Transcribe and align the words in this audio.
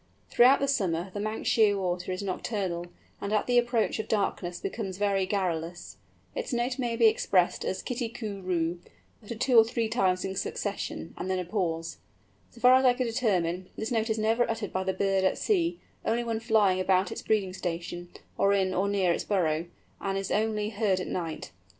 Throughout 0.31 0.59
the 0.59 0.67
summer 0.67 1.11
the 1.13 1.19
Manx 1.19 1.47
Shearwater 1.47 2.11
is 2.11 2.23
nocturnal, 2.23 2.87
and 3.21 3.31
at 3.31 3.45
the 3.45 3.59
approach 3.59 3.99
of 3.99 4.07
darkness 4.07 4.59
becomes 4.59 4.97
very 4.97 5.27
garrulous. 5.27 5.97
Its 6.33 6.51
note 6.51 6.79
may 6.79 6.95
be 6.95 7.05
expressed 7.05 7.63
as 7.63 7.83
kitty 7.83 8.09
coo 8.09 8.41
roo, 8.41 8.79
uttered 9.23 9.39
two 9.39 9.59
or 9.59 9.63
three 9.63 9.87
times 9.87 10.25
in 10.25 10.35
succession, 10.35 11.13
and 11.19 11.29
then 11.29 11.37
a 11.37 11.45
pause. 11.45 11.99
So 12.49 12.59
far 12.59 12.73
as 12.73 12.83
I 12.85 12.95
could 12.95 13.05
determine, 13.05 13.67
this 13.77 13.91
note 13.91 14.09
is 14.09 14.17
never 14.17 14.49
uttered 14.49 14.73
by 14.73 14.83
the 14.83 14.91
bird 14.93 15.23
at 15.23 15.37
sea, 15.37 15.79
only 16.03 16.23
when 16.23 16.39
flying 16.39 16.79
about 16.79 17.11
its 17.11 17.21
breeding 17.21 17.53
station, 17.53 18.09
or 18.39 18.53
in 18.53 18.73
or 18.73 18.87
near 18.89 19.13
its 19.13 19.23
burrow, 19.23 19.67
and 19.99 20.17
is 20.17 20.31
only 20.31 20.69
heard 20.69 20.99
at 20.99 21.05
night. 21.07 21.51